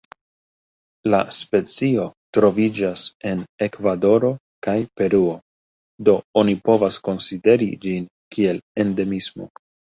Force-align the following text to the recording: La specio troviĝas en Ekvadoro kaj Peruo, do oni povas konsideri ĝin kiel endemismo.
La 1.13 1.17
specio 1.39 2.05
troviĝas 2.37 3.03
en 3.33 3.45
Ekvadoro 3.67 4.33
kaj 4.69 4.75
Peruo, 5.01 5.37
do 6.11 6.19
oni 6.45 6.59
povas 6.73 7.01
konsideri 7.11 7.71
ĝin 7.87 8.13
kiel 8.35 8.67
endemismo. 8.87 9.53